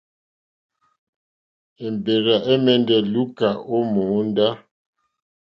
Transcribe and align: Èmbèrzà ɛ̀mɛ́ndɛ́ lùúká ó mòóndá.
Èmbèrzà 1.85 2.35
ɛ̀mɛ́ndɛ́ 2.51 2.99
lùúká 3.11 3.49
ó 3.73 3.77
mòóndá. 3.93 4.47